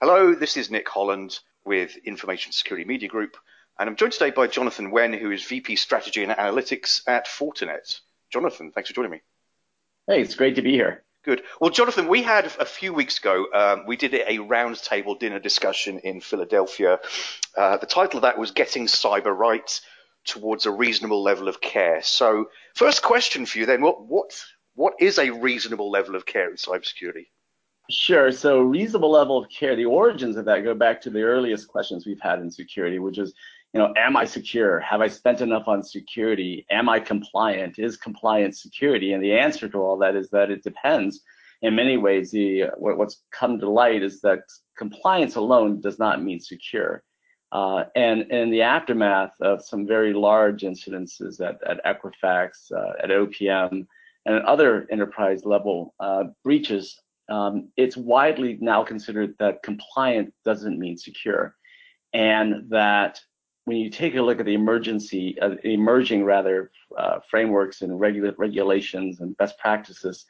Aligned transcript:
Hello, 0.00 0.32
this 0.32 0.56
is 0.56 0.70
Nick 0.70 0.88
Holland 0.88 1.40
with 1.64 1.96
Information 1.96 2.52
Security 2.52 2.86
Media 2.86 3.08
Group, 3.08 3.36
and 3.80 3.90
I'm 3.90 3.96
joined 3.96 4.12
today 4.12 4.30
by 4.30 4.46
Jonathan 4.46 4.92
Nguyen, 4.92 5.18
who 5.18 5.32
is 5.32 5.42
VP 5.42 5.74
Strategy 5.74 6.22
and 6.22 6.30
Analytics 6.30 7.02
at 7.08 7.26
Fortinet. 7.26 7.98
Jonathan, 8.32 8.70
thanks 8.70 8.88
for 8.88 8.94
joining 8.94 9.10
me. 9.10 9.22
Hey, 10.06 10.22
it's 10.22 10.36
great 10.36 10.54
to 10.54 10.62
be 10.62 10.70
here. 10.70 11.02
Good. 11.24 11.42
Well, 11.60 11.70
Jonathan, 11.70 12.06
we 12.06 12.22
had 12.22 12.44
a 12.60 12.64
few 12.64 12.92
weeks 12.92 13.18
ago, 13.18 13.46
um, 13.52 13.86
we 13.88 13.96
did 13.96 14.14
a 14.14 14.38
roundtable 14.38 15.18
dinner 15.18 15.40
discussion 15.40 15.98
in 15.98 16.20
Philadelphia. 16.20 17.00
Uh, 17.56 17.78
the 17.78 17.86
title 17.86 18.18
of 18.18 18.22
that 18.22 18.38
was 18.38 18.52
Getting 18.52 18.86
Cyber 18.86 19.36
Right 19.36 19.80
Towards 20.26 20.66
a 20.66 20.70
Reasonable 20.70 21.24
Level 21.24 21.48
of 21.48 21.60
Care. 21.60 22.04
So, 22.04 22.50
first 22.76 23.02
question 23.02 23.46
for 23.46 23.58
you 23.58 23.66
then, 23.66 23.82
what, 23.82 24.06
what, 24.06 24.30
what 24.76 24.94
is 25.00 25.18
a 25.18 25.30
reasonable 25.30 25.90
level 25.90 26.14
of 26.14 26.24
care 26.24 26.48
in 26.48 26.54
cybersecurity? 26.54 27.26
Sure. 27.90 28.30
So 28.30 28.60
reasonable 28.60 29.10
level 29.10 29.38
of 29.38 29.48
care, 29.48 29.74
the 29.74 29.86
origins 29.86 30.36
of 30.36 30.44
that 30.44 30.62
go 30.62 30.74
back 30.74 31.00
to 31.02 31.10
the 31.10 31.22
earliest 31.22 31.68
questions 31.68 32.04
we've 32.04 32.20
had 32.20 32.38
in 32.38 32.50
security, 32.50 32.98
which 32.98 33.16
is, 33.16 33.32
you 33.72 33.80
know, 33.80 33.94
am 33.96 34.14
I 34.14 34.26
secure? 34.26 34.78
Have 34.80 35.00
I 35.00 35.08
spent 35.08 35.40
enough 35.40 35.68
on 35.68 35.82
security? 35.82 36.66
Am 36.70 36.90
I 36.90 37.00
compliant? 37.00 37.78
Is 37.78 37.96
compliance 37.96 38.62
security? 38.62 39.14
And 39.14 39.22
the 39.22 39.32
answer 39.32 39.70
to 39.70 39.78
all 39.78 39.96
that 39.98 40.16
is 40.16 40.28
that 40.30 40.50
it 40.50 40.62
depends. 40.62 41.22
In 41.62 41.74
many 41.74 41.96
ways, 41.96 42.30
the 42.30 42.64
what's 42.76 43.22
come 43.32 43.58
to 43.58 43.68
light 43.68 44.02
is 44.02 44.20
that 44.20 44.40
compliance 44.76 45.36
alone 45.36 45.80
does 45.80 45.98
not 45.98 46.22
mean 46.22 46.40
secure. 46.40 47.02
Uh, 47.52 47.84
and 47.96 48.30
in 48.30 48.50
the 48.50 48.60
aftermath 48.62 49.32
of 49.40 49.64
some 49.64 49.86
very 49.86 50.12
large 50.12 50.60
incidences 50.60 51.40
at, 51.40 51.58
at 51.66 51.82
Equifax, 51.84 52.70
uh, 52.70 52.92
at 53.02 53.08
OPM, 53.08 53.86
and 54.26 54.44
other 54.44 54.86
enterprise 54.90 55.46
level 55.46 55.94
uh, 56.00 56.24
breaches, 56.44 57.00
um, 57.28 57.68
it's 57.76 57.96
widely 57.96 58.58
now 58.60 58.82
considered 58.82 59.34
that 59.38 59.62
compliant 59.62 60.32
doesn't 60.44 60.78
mean 60.78 60.96
secure, 60.96 61.54
and 62.12 62.68
that 62.70 63.20
when 63.64 63.76
you 63.76 63.90
take 63.90 64.14
a 64.16 64.22
look 64.22 64.40
at 64.40 64.46
the 64.46 64.54
emergency, 64.54 65.38
uh, 65.40 65.56
emerging 65.62 66.24
rather 66.24 66.70
uh, 66.96 67.18
frameworks 67.30 67.82
and 67.82 68.00
regula 68.00 68.32
regulations 68.38 69.20
and 69.20 69.36
best 69.36 69.58
practices, 69.58 70.24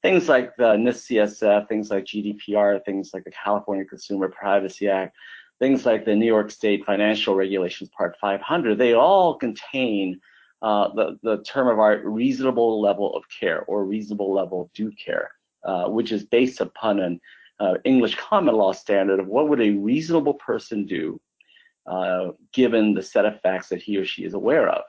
things 0.00 0.28
like 0.28 0.54
the 0.56 0.74
NIST 0.74 1.10
CSF, 1.10 1.68
things 1.68 1.90
like 1.90 2.04
GDPR, 2.04 2.84
things 2.84 3.10
like 3.12 3.24
the 3.24 3.32
California 3.32 3.84
Consumer 3.84 4.28
Privacy 4.28 4.88
Act, 4.88 5.16
things 5.58 5.84
like 5.84 6.04
the 6.04 6.14
New 6.14 6.26
York 6.26 6.50
State 6.50 6.84
Financial 6.84 7.34
Regulations 7.34 7.90
Part 7.96 8.16
500, 8.20 8.78
they 8.78 8.92
all 8.92 9.34
contain 9.34 10.20
uh, 10.62 10.88
the, 10.94 11.18
the 11.22 11.42
term 11.42 11.68
of 11.68 11.78
art 11.78 12.04
reasonable 12.04 12.80
level 12.80 13.14
of 13.16 13.24
care 13.28 13.62
or 13.62 13.84
reasonable 13.84 14.32
level 14.32 14.62
of 14.62 14.72
due 14.72 14.92
care. 14.92 15.30
Uh, 15.64 15.88
which 15.88 16.12
is 16.12 16.24
based 16.24 16.60
upon 16.60 17.00
an 17.00 17.18
uh, 17.58 17.74
English 17.84 18.16
common 18.16 18.54
law 18.54 18.70
standard 18.70 19.18
of 19.18 19.26
what 19.26 19.48
would 19.48 19.62
a 19.62 19.70
reasonable 19.70 20.34
person 20.34 20.84
do 20.84 21.18
uh, 21.86 22.28
given 22.52 22.92
the 22.92 23.02
set 23.02 23.24
of 23.24 23.40
facts 23.40 23.70
that 23.70 23.80
he 23.80 23.96
or 23.96 24.04
she 24.04 24.24
is 24.24 24.34
aware 24.34 24.68
of. 24.68 24.82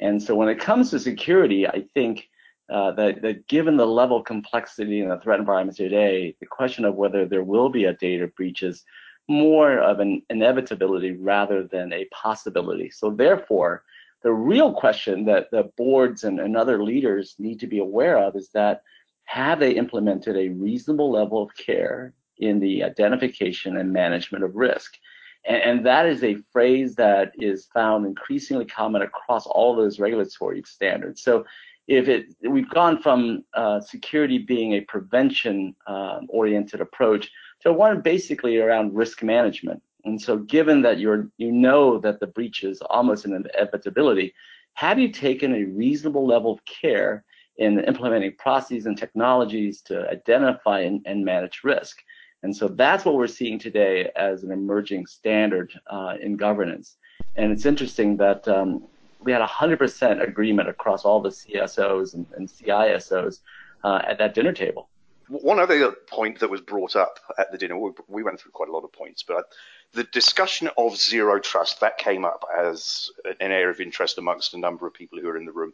And 0.00 0.20
so 0.20 0.34
when 0.34 0.48
it 0.48 0.58
comes 0.58 0.90
to 0.90 0.98
security, 0.98 1.68
I 1.68 1.84
think 1.94 2.28
uh, 2.68 2.90
that, 2.92 3.22
that, 3.22 3.46
given 3.46 3.76
the 3.76 3.86
level 3.86 4.16
of 4.16 4.24
complexity 4.24 5.00
in 5.00 5.08
the 5.08 5.20
threat 5.20 5.38
environment 5.38 5.76
today, 5.76 6.34
the 6.40 6.46
question 6.46 6.84
of 6.84 6.96
whether 6.96 7.24
there 7.24 7.44
will 7.44 7.68
be 7.68 7.84
a 7.84 7.94
data 7.94 8.26
breach 8.26 8.64
is 8.64 8.84
more 9.28 9.78
of 9.78 10.00
an 10.00 10.22
inevitability 10.28 11.12
rather 11.12 11.62
than 11.62 11.92
a 11.92 12.06
possibility. 12.06 12.90
So 12.90 13.10
therefore, 13.10 13.84
the 14.24 14.32
real 14.32 14.72
question 14.72 15.24
that 15.26 15.52
the 15.52 15.70
boards 15.76 16.24
and, 16.24 16.40
and 16.40 16.56
other 16.56 16.82
leaders 16.82 17.36
need 17.38 17.60
to 17.60 17.68
be 17.68 17.78
aware 17.78 18.18
of 18.18 18.34
is 18.34 18.48
that 18.54 18.82
have 19.26 19.60
they 19.60 19.72
implemented 19.72 20.36
a 20.36 20.48
reasonable 20.48 21.10
level 21.10 21.42
of 21.42 21.50
care 21.56 22.14
in 22.38 22.58
the 22.58 22.82
identification 22.82 23.76
and 23.76 23.92
management 23.92 24.44
of 24.44 24.56
risk? 24.56 24.96
And, 25.44 25.62
and 25.62 25.86
that 25.86 26.06
is 26.06 26.24
a 26.24 26.38
phrase 26.52 26.94
that 26.96 27.32
is 27.38 27.68
found 27.74 28.06
increasingly 28.06 28.64
common 28.64 29.02
across 29.02 29.46
all 29.46 29.76
those 29.76 30.00
regulatory 30.00 30.62
standards. 30.64 31.22
So 31.22 31.44
if 31.88 32.08
it, 32.08 32.34
we've 32.48 32.70
gone 32.70 33.00
from 33.00 33.44
uh, 33.54 33.80
security 33.80 34.38
being 34.38 34.74
a 34.74 34.80
prevention 34.82 35.74
uh, 35.86 36.20
oriented 36.28 36.80
approach 36.80 37.30
to 37.62 37.72
one 37.72 38.00
basically 38.00 38.58
around 38.58 38.94
risk 38.94 39.22
management. 39.22 39.82
And 40.04 40.20
so 40.20 40.38
given 40.38 40.82
that 40.82 40.98
you're, 40.98 41.28
you 41.36 41.52
know 41.52 41.98
that 41.98 42.20
the 42.20 42.28
breach 42.28 42.62
is 42.62 42.80
almost 42.90 43.24
an 43.24 43.34
inevitability, 43.34 44.34
have 44.74 44.98
you 44.98 45.10
taken 45.10 45.54
a 45.54 45.64
reasonable 45.64 46.26
level 46.26 46.52
of 46.52 46.64
care 46.64 47.24
in 47.58 47.80
implementing 47.84 48.34
processes 48.36 48.86
and 48.86 48.98
technologies 48.98 49.80
to 49.82 50.08
identify 50.10 50.80
and, 50.80 51.02
and, 51.06 51.24
manage 51.24 51.62
risk. 51.64 52.02
And 52.42 52.54
so 52.54 52.68
that's 52.68 53.04
what 53.04 53.14
we're 53.14 53.26
seeing 53.26 53.58
today 53.58 54.10
as 54.14 54.42
an 54.42 54.52
emerging 54.52 55.06
standard 55.06 55.72
uh, 55.86 56.14
in 56.20 56.36
governance. 56.36 56.96
And 57.34 57.50
it's 57.52 57.64
interesting 57.64 58.18
that 58.18 58.46
um, 58.46 58.84
we 59.20 59.32
had 59.32 59.42
100% 59.42 60.22
agreement 60.22 60.68
across 60.68 61.04
all 61.04 61.20
the 61.20 61.30
CSOs 61.30 62.14
and, 62.14 62.26
and 62.36 62.48
CISOs 62.48 63.40
uh, 63.84 64.02
at 64.06 64.18
that 64.18 64.34
dinner 64.34 64.52
table. 64.52 64.88
One 65.28 65.58
other 65.58 65.90
point 65.90 66.38
that 66.38 66.50
was 66.50 66.60
brought 66.60 66.94
up 66.94 67.18
at 67.36 67.50
the 67.50 67.58
dinner, 67.58 67.76
we 68.06 68.22
went 68.22 68.38
through 68.38 68.52
quite 68.52 68.68
a 68.68 68.72
lot 68.72 68.84
of 68.84 68.92
points, 68.92 69.24
but 69.24 69.52
the 69.92 70.04
discussion 70.04 70.70
of 70.78 70.96
zero 70.96 71.40
trust, 71.40 71.80
that 71.80 71.98
came 71.98 72.24
up 72.24 72.44
as 72.56 73.10
an 73.40 73.50
area 73.50 73.70
of 73.70 73.80
interest 73.80 74.18
amongst 74.18 74.54
a 74.54 74.58
number 74.58 74.86
of 74.86 74.94
people 74.94 75.18
who 75.18 75.28
are 75.28 75.36
in 75.36 75.44
the 75.44 75.52
room. 75.52 75.72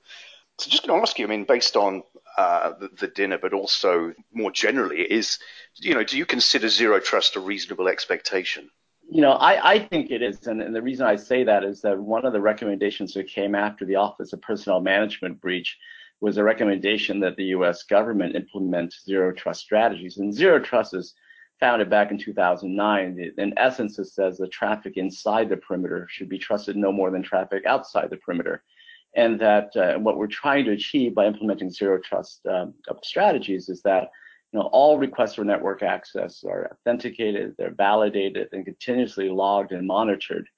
So 0.58 0.70
just 0.70 0.86
going 0.86 0.98
to 0.98 1.02
ask 1.02 1.18
you, 1.18 1.26
I 1.26 1.30
mean, 1.30 1.44
based 1.44 1.76
on 1.76 2.02
uh, 2.36 2.72
the, 2.78 2.88
the, 3.00 3.08
dinner, 3.08 3.38
but 3.38 3.52
also 3.52 4.12
more 4.32 4.50
generally, 4.50 5.00
is 5.00 5.38
you 5.76 5.94
know, 5.94 6.04
do 6.04 6.16
you 6.16 6.26
consider 6.26 6.68
zero 6.68 7.00
trust 7.00 7.36
a 7.36 7.40
reasonable 7.40 7.88
expectation? 7.88 8.70
You 9.10 9.20
know, 9.20 9.32
I, 9.32 9.72
I 9.72 9.78
think 9.78 10.10
it 10.10 10.22
is, 10.22 10.46
and, 10.46 10.62
and 10.62 10.74
the 10.74 10.80
reason 10.80 11.06
I 11.06 11.16
say 11.16 11.44
that 11.44 11.64
is 11.64 11.82
that 11.82 11.98
one 11.98 12.24
of 12.24 12.32
the 12.32 12.40
recommendations 12.40 13.12
that 13.14 13.28
came 13.28 13.54
after 13.54 13.84
the 13.84 13.96
Office 13.96 14.32
of 14.32 14.40
Personnel 14.40 14.80
Management 14.80 15.40
breach 15.40 15.76
was 16.20 16.36
a 16.36 16.44
recommendation 16.44 17.18
that 17.20 17.36
the 17.36 17.46
U.S. 17.46 17.82
government 17.82 18.36
implement 18.36 18.94
zero 19.04 19.32
trust 19.32 19.60
strategies, 19.60 20.18
and 20.18 20.32
zero 20.32 20.60
trust 20.60 20.94
is 20.94 21.14
founded 21.58 21.90
back 21.90 22.10
in 22.10 22.18
2009. 22.18 23.32
In 23.36 23.54
essence, 23.58 23.98
it 23.98 24.06
says 24.06 24.38
the 24.38 24.48
traffic 24.48 24.96
inside 24.96 25.48
the 25.48 25.56
perimeter 25.56 26.06
should 26.08 26.28
be 26.28 26.38
trusted 26.38 26.76
no 26.76 26.92
more 26.92 27.10
than 27.10 27.22
traffic 27.22 27.66
outside 27.66 28.08
the 28.10 28.16
perimeter 28.16 28.62
and 29.14 29.40
that 29.40 29.76
uh, 29.76 29.98
what 29.98 30.16
we're 30.16 30.26
trying 30.26 30.64
to 30.64 30.72
achieve 30.72 31.14
by 31.14 31.26
implementing 31.26 31.70
zero 31.70 31.98
trust 31.98 32.40
um, 32.46 32.74
strategies 33.02 33.68
is 33.68 33.82
that 33.82 34.10
you 34.52 34.58
know 34.58 34.66
all 34.72 34.98
requests 34.98 35.34
for 35.34 35.44
network 35.44 35.82
access 35.82 36.44
are 36.44 36.70
authenticated, 36.72 37.54
they're 37.58 37.74
validated, 37.74 38.48
and 38.52 38.64
continuously 38.64 39.28
logged 39.28 39.72
and 39.72 39.86
monitored. 39.86 40.48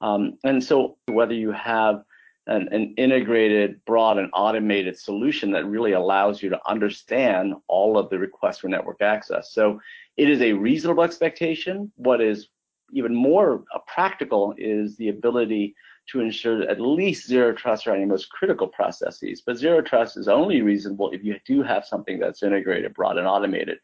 Um, 0.00 0.38
and 0.44 0.62
so 0.62 0.96
whether 1.06 1.34
you 1.34 1.52
have 1.52 2.04
an, 2.46 2.68
an, 2.72 2.94
integrated, 2.96 3.80
broad, 3.86 4.18
and 4.18 4.28
automated 4.34 4.98
solution 4.98 5.50
that 5.52 5.66
really 5.66 5.92
allows 5.92 6.42
you 6.42 6.50
to 6.50 6.60
understand 6.66 7.54
all 7.68 7.96
of 7.96 8.10
the 8.10 8.18
requests 8.18 8.58
for 8.58 8.68
network 8.68 9.00
access. 9.00 9.52
So 9.52 9.80
it 10.16 10.28
is 10.28 10.42
a 10.42 10.52
reasonable 10.52 11.04
expectation. 11.04 11.90
What 11.96 12.20
is 12.20 12.48
even 12.92 13.14
more 13.14 13.64
uh, 13.74 13.78
practical 13.86 14.54
is 14.58 14.96
the 14.96 15.08
ability 15.08 15.74
to 16.10 16.20
ensure 16.20 16.62
at 16.68 16.80
least 16.80 17.26
zero 17.26 17.52
trust 17.52 17.86
around 17.86 18.00
your 18.00 18.08
most 18.08 18.30
critical 18.30 18.68
processes. 18.68 19.42
But 19.44 19.56
zero 19.56 19.80
trust 19.80 20.16
is 20.16 20.28
only 20.28 20.60
reasonable 20.60 21.10
if 21.10 21.24
you 21.24 21.36
do 21.46 21.62
have 21.62 21.84
something 21.84 22.18
that's 22.18 22.42
integrated, 22.42 22.94
broad, 22.94 23.18
and 23.18 23.26
automated. 23.26 23.78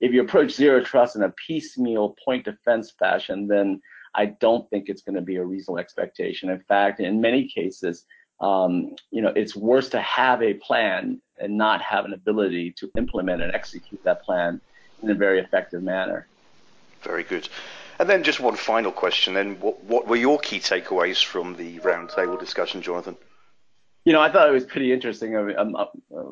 If 0.00 0.12
you 0.12 0.22
approach 0.22 0.52
zero 0.52 0.82
trust 0.82 1.16
in 1.16 1.22
a 1.22 1.34
piecemeal 1.46 2.16
point 2.24 2.44
defense 2.44 2.92
fashion, 2.98 3.46
then 3.46 3.80
I 4.14 4.26
don't 4.26 4.68
think 4.70 4.88
it's 4.88 5.02
going 5.02 5.16
to 5.16 5.22
be 5.22 5.36
a 5.36 5.44
reasonable 5.44 5.78
expectation. 5.78 6.50
In 6.50 6.60
fact, 6.60 7.00
in 7.00 7.20
many 7.20 7.48
cases, 7.48 8.04
um, 8.40 8.94
you 9.10 9.22
know, 9.22 9.32
it's 9.36 9.56
worse 9.56 9.88
to 9.90 10.00
have 10.00 10.42
a 10.42 10.54
plan 10.54 11.20
and 11.38 11.56
not 11.56 11.82
have 11.82 12.04
an 12.04 12.12
ability 12.12 12.72
to 12.78 12.90
implement 12.96 13.42
and 13.42 13.54
execute 13.54 14.02
that 14.04 14.22
plan 14.22 14.60
in 15.02 15.10
a 15.10 15.14
very 15.14 15.40
effective 15.40 15.82
manner. 15.82 16.26
Very 17.02 17.22
good. 17.22 17.48
And 17.98 18.08
then 18.08 18.22
just 18.22 18.40
one 18.40 18.56
final 18.56 18.92
question. 18.92 19.34
Then, 19.34 19.58
what, 19.60 19.82
what 19.84 20.06
were 20.06 20.16
your 20.16 20.38
key 20.38 20.60
takeaways 20.60 21.24
from 21.24 21.56
the 21.56 21.78
roundtable 21.80 22.38
discussion, 22.38 22.82
Jonathan? 22.82 23.16
You 24.04 24.12
know, 24.12 24.20
I 24.20 24.30
thought 24.30 24.48
it 24.48 24.52
was 24.52 24.64
pretty 24.64 24.92
interesting. 24.92 25.36
Um, 25.36 25.74
uh, 25.74 25.86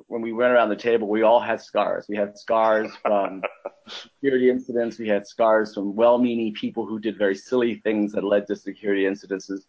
when 0.07 0.23
we 0.23 0.33
went 0.33 0.53
around 0.53 0.69
the 0.69 0.77
table, 0.77 1.09
we 1.09 1.23
all 1.23 1.41
had 1.41 1.61
scars. 1.61 2.07
We 2.09 2.17
had 2.17 2.39
scars 2.39 2.93
from 3.03 3.43
security 3.89 4.49
incidents. 4.49 4.99
We 4.99 5.09
had 5.09 5.27
scars 5.27 5.75
from 5.75 5.97
well-meaning 5.97 6.55
people 6.55 6.87
who 6.87 7.01
did 7.01 7.19
very 7.19 7.35
silly 7.35 7.77
things 7.77 8.13
that 8.13 8.23
led 8.23 8.47
to 8.47 8.57
security 8.57 9.05
incidences. 9.05 9.63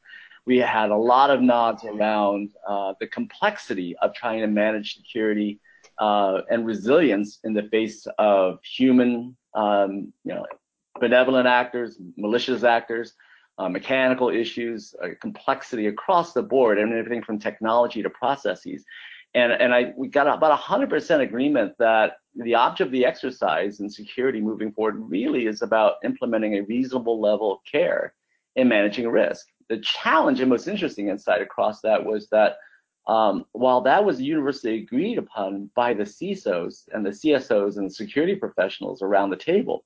We 0.45 0.57
had 0.57 0.91
a 0.91 0.95
lot 0.95 1.31
of 1.31 1.41
nods 1.41 1.83
around 1.83 2.51
uh, 2.67 2.93
the 2.99 3.07
complexity 3.07 3.95
of 4.03 4.13
trying 4.13 4.41
to 4.41 4.47
manage 4.47 4.97
security 4.97 5.59
uh, 5.97 6.41
and 6.51 6.63
resilience 6.65 7.39
in 7.43 7.53
the 7.53 7.63
face 7.63 8.05
of 8.19 8.59
human, 8.63 9.35
um, 9.55 10.13
you 10.23 10.35
know, 10.35 10.45
benevolent 10.99 11.47
actors, 11.47 11.97
malicious 12.17 12.63
actors, 12.63 13.13
uh, 13.57 13.69
mechanical 13.69 14.29
issues, 14.29 14.93
uh, 15.03 15.09
complexity 15.21 15.87
across 15.87 16.33
the 16.33 16.41
board, 16.41 16.77
and 16.77 16.93
everything 16.93 17.23
from 17.23 17.39
technology 17.39 18.03
to 18.03 18.09
processes. 18.09 18.83
and 19.33 19.51
and 19.51 19.73
I 19.73 19.93
we 19.97 20.07
got 20.07 20.27
about 20.27 20.57
100% 20.59 21.21
agreement 21.21 21.73
that 21.79 22.17
the 22.35 22.55
object 22.55 22.87
of 22.87 22.91
the 22.91 23.05
exercise 23.05 23.79
and 23.79 23.91
security 23.91 24.41
moving 24.41 24.71
forward 24.71 24.97
really 25.09 25.47
is 25.47 25.61
about 25.61 25.95
implementing 26.03 26.55
a 26.55 26.63
reasonable 26.63 27.19
level 27.21 27.51
of 27.53 27.59
care 27.69 28.13
in 28.55 28.67
managing 28.67 29.07
risk. 29.07 29.47
The 29.69 29.79
challenge 29.79 30.39
and 30.41 30.49
most 30.49 30.67
interesting 30.67 31.09
insight 31.09 31.41
across 31.41 31.81
that 31.81 32.05
was 32.05 32.27
that 32.29 32.57
um, 33.07 33.45
while 33.51 33.81
that 33.81 34.03
was 34.03 34.21
universally 34.21 34.79
agreed 34.79 35.17
upon 35.17 35.69
by 35.75 35.93
the 35.93 36.03
CISOs 36.03 36.87
and 36.91 37.05
the 37.05 37.11
CSOs 37.11 37.77
and 37.77 37.93
security 37.93 38.35
professionals 38.35 39.01
around 39.01 39.29
the 39.29 39.37
table, 39.37 39.85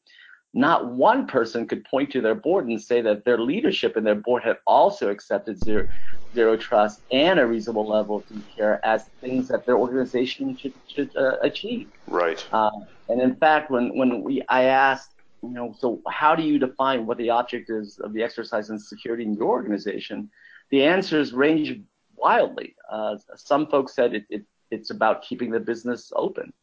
not 0.54 0.92
one 0.92 1.28
person 1.28 1.68
could 1.68 1.84
point 1.86 2.12
to 2.12 2.22
their 2.22 2.36
board 2.36 2.68
and 2.68 2.82
say 2.82 3.02
that 3.02 3.24
their 3.24 3.38
leadership 3.38 3.96
and 3.96 4.06
their 4.06 4.16
board 4.16 4.44
had 4.44 4.58
also 4.66 5.10
accepted 5.10 5.60
zero, 5.64 5.88
zero 6.34 6.58
trust 6.58 7.02
and 7.12 7.40
a 7.40 7.46
reasonable 7.46 7.88
level 7.88 8.18
of 8.18 8.44
care 8.56 8.84
as 8.84 9.06
things 9.22 9.48
that 9.50 9.66
their 9.66 9.78
organization 9.78 10.58
should, 10.58 10.74
should 10.88 11.16
uh, 11.16 11.38
achieve. 11.42 11.90
Right. 12.08 12.44
Uh, 12.52 12.72
and 13.10 13.22
in 13.22 13.36
fact, 13.36 13.70
when 13.70 13.96
when 13.98 14.24
we 14.24 14.42
I 14.50 14.64
asked, 14.64 15.12
you 15.44 15.50
know, 15.50 15.76
so 15.78 16.02
how 16.10 16.36
do 16.36 16.44
you 16.44 16.58
define 16.58 17.06
what 17.06 17.18
the 17.18 17.30
object 17.30 17.70
is 17.70 18.00
of 18.00 18.14
the 18.14 18.24
exercise 18.24 18.70
in 18.70 18.80
security 18.80 19.24
in 19.24 19.34
your 19.34 19.50
organization? 19.50 20.30
The 20.72 20.84
answers 20.84 21.34
range 21.34 21.80
wildly. 22.16 22.76
Uh, 22.92 23.18
some 23.36 23.68
folks 23.68 23.96
said 23.96 24.14
it, 24.14 24.26
it, 24.30 24.44
it's 24.72 24.92
about 24.92 25.24
keeping 25.24 25.52
the 25.52 25.60
business 25.60 26.12
open. 26.16 26.54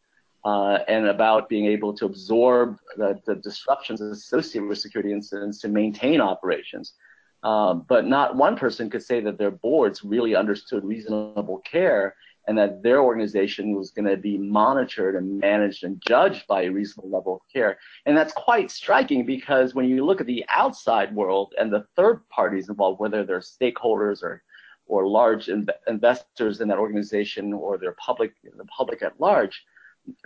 Uh, 0.47 0.79
and 0.87 1.09
about 1.09 1.49
being 1.49 1.67
able 1.67 1.93
to 1.93 2.07
absorb 2.07 2.79
the, 2.97 3.21
the, 3.27 3.35
disruptions 3.35 4.01
associated 4.01 4.69
with 4.69 4.79
security 4.79 5.13
incidents 5.13 5.61
to 5.61 5.67
maintain 5.67 6.21
operations. 6.21 6.93
Um, 7.43 7.85
but 7.89 8.07
not 8.07 8.37
one 8.37 8.57
person 8.57 8.89
could 8.89 9.03
say 9.03 9.19
that 9.23 9.39
their 9.39 9.51
boards 9.51 10.05
really 10.05 10.37
understood 10.37 10.85
reasonable 10.85 11.59
care 11.69 12.15
and 12.47 12.57
that 12.59 12.81
their 12.81 13.01
organization 13.01 13.75
was 13.75 13.91
going 13.91 14.07
to 14.07 14.17
be 14.17 14.39
monitored 14.39 15.17
and 15.17 15.41
managed 15.41 15.83
and 15.83 16.01
judged 16.07 16.47
by 16.47 16.63
a 16.63 16.71
reasonable 16.71 17.11
level 17.11 17.35
of 17.35 17.41
care. 17.53 17.79
And 18.05 18.17
that's 18.17 18.33
quite 18.33 18.71
striking 18.71 19.27
because 19.27 19.75
when 19.75 19.89
you 19.89 20.05
look 20.05 20.21
at 20.21 20.29
the 20.29 20.45
outside 20.49 21.13
world 21.13 21.55
and 21.59 21.73
the 21.73 21.87
third 21.97 22.21
parties 22.29 22.69
involved, 22.69 23.01
whether 23.01 23.25
they're 23.25 23.41
stakeholders 23.41 24.23
or 24.23 24.45
or 24.89 25.09
large 25.09 25.49
investors 25.89 26.61
in 26.61 26.69
that 26.69 26.79
organization 26.79 27.53
or 27.53 27.77
their 27.77 27.97
public 27.99 28.33
the 28.57 28.65
public 28.67 29.03
at 29.03 29.21
large, 29.21 29.65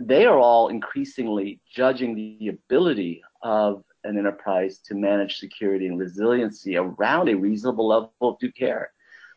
they 0.01 0.27
are 0.27 0.39
all 0.39 0.69
increasingly 0.69 1.61
judging 1.73 2.15
the 2.15 2.49
ability 2.49 3.23
of 3.43 3.83
an 4.05 4.19
enterprise 4.19 4.79
to 4.79 4.95
manage 4.95 5.39
security 5.39 5.87
and 5.87 5.99
resiliency 5.99 6.77
around 6.77 7.29
a 7.29 7.35
reasonable 7.35 7.89
level 7.89 8.13
of 8.21 8.39
due 8.39 8.53
care. 8.53 8.93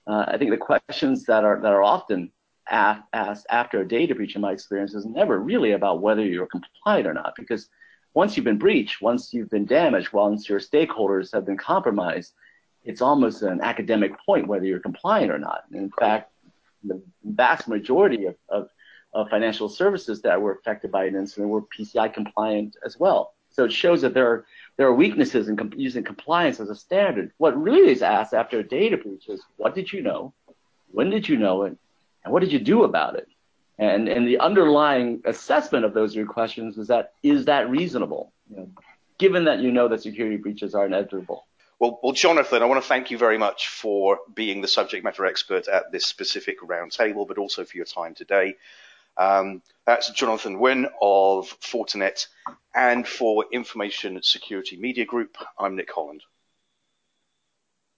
Uh, 0.08 0.26
I 0.28 0.38
think 0.38 0.52
the 0.52 0.58
questions 0.58 1.26
that 1.26 1.44
are 1.44 1.62
that 1.62 1.72
are 1.72 1.84
often 1.84 2.32
asked 2.70 3.46
after 3.50 3.82
a 3.82 3.88
data 3.88 4.16
breach, 4.16 4.36
in 4.36 4.42
my 4.42 4.52
experience, 4.52 4.94
is 4.94 5.06
never 5.06 5.40
really 5.40 5.72
about 5.72 6.02
whether 6.02 6.24
you're 6.26 6.48
compliant 6.48 7.08
or 7.08 7.14
not, 7.14 7.34
because 7.38 7.70
once 8.14 8.36
you've 8.36 8.46
been 8.46 8.58
breached, 8.58 9.02
once 9.02 9.34
you've 9.34 9.50
been 9.50 9.66
damaged, 9.66 10.14
once 10.14 10.48
your 10.48 10.60
stakeholders 10.60 11.34
have 11.34 11.46
been 11.46 11.58
compromised, 11.58 12.34
it's 12.84 13.02
almost 13.02 13.42
an 13.42 13.62
academic 13.62 14.14
point 14.26 14.48
whether 14.48 14.66
you're 14.66 14.80
compliant 14.80 15.32
or 15.32 15.40
not. 15.40 15.64
in 15.74 15.92
fact, 16.00 16.32
the 16.84 17.02
vast 17.24 17.68
majority 17.68 18.26
of, 18.26 18.36
of, 18.50 18.70
of 19.14 19.30
financial 19.30 19.70
services 19.70 20.22
that 20.22 20.42
were 20.42 20.54
affected 20.54 20.92
by 20.92 21.06
an 21.06 21.16
incident 21.16 21.50
were 21.50 21.62
PCI 21.62 22.14
compliant 22.14 22.76
as 22.86 23.00
well. 23.00 23.34
So 23.50 23.66
it 23.66 23.72
shows 23.72 24.02
that 24.02 24.14
there 24.14 24.28
are 24.28 24.46
there 24.78 24.88
are 24.88 24.94
weaknesses 24.94 25.48
in 25.48 25.56
comp- 25.56 25.78
using 25.78 26.04
compliance 26.04 26.60
as 26.60 26.70
a 26.70 26.76
standard. 26.76 27.32
What 27.38 27.62
really 27.62 27.92
is 27.92 28.02
asked 28.02 28.34
after 28.34 28.60
a 28.60 28.64
data 28.64 28.98
breach 28.98 29.30
is 29.30 29.42
what 29.58 29.76
did 29.76 29.94
you 29.94 30.02
know, 30.02 30.34
when 30.92 31.12
did 31.12 31.30
you 31.30 31.38
know 31.38 31.64
it, 31.64 31.78
and 32.24 32.34
what 32.34 32.42
did 32.42 32.52
you 32.52 32.60
do 32.60 32.84
about 32.84 33.16
it? 33.16 33.28
And 33.78 34.08
and 34.08 34.28
the 34.28 34.40
underlying 34.40 35.22
assessment 35.26 35.86
of 35.86 35.94
those 35.94 36.18
are 36.18 36.26
questions 36.26 36.78
is 36.78 36.88
that 36.88 37.14
is 37.22 37.46
that 37.46 37.70
reasonable? 37.70 38.34
You 38.50 38.58
know, 38.58 38.70
given 39.20 39.46
that 39.46 39.60
you 39.60 39.72
know 39.72 39.88
that 39.88 40.02
security 40.02 40.38
breaches 40.38 40.74
are 40.74 40.86
inevitable. 40.86 41.46
Well, 41.80 42.00
well, 42.02 42.14
Jonathan, 42.14 42.64
I 42.64 42.66
want 42.66 42.82
to 42.82 42.88
thank 42.88 43.12
you 43.12 43.18
very 43.18 43.38
much 43.38 43.68
for 43.68 44.20
being 44.34 44.62
the 44.62 44.68
subject 44.68 45.04
matter 45.04 45.26
expert 45.26 45.68
at 45.68 45.92
this 45.92 46.06
specific 46.06 46.62
roundtable, 46.62 47.28
but 47.28 47.38
also 47.38 47.66
for 47.66 47.76
your 47.76 47.86
time 47.86 48.16
today. 48.16 48.56
Um, 49.18 49.62
that's 49.86 50.10
Jonathan 50.12 50.58
Nguyen 50.58 50.86
of 51.02 51.58
Fortinet. 51.62 52.28
And 52.74 53.08
for 53.08 53.46
Information 53.52 54.22
Security 54.24 54.78
Media 54.78 55.06
Group, 55.06 55.38
I'm 55.60 55.76
Nick 55.76 55.92
Holland. 55.94 56.22